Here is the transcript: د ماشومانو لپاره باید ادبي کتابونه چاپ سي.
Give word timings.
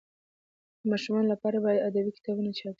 د 0.79 0.81
ماشومانو 0.91 1.31
لپاره 1.33 1.57
باید 1.65 1.85
ادبي 1.89 2.11
کتابونه 2.17 2.51
چاپ 2.59 2.67
سي. 2.67 2.69